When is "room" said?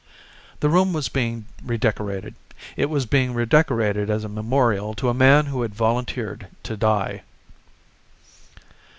0.69-0.93